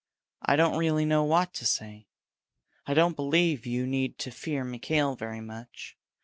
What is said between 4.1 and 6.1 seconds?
to fear Mikail very much.